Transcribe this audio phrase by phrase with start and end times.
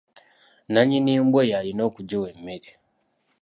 [0.73, 2.69] Nannyini mbwa eyo alina okugiwa emmere.